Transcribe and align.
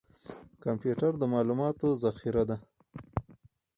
کمپیوټر 0.63 1.11
د 1.17 1.23
معلوماتو 1.33 1.87
ذخیره 2.03 2.43
ده 2.49 2.57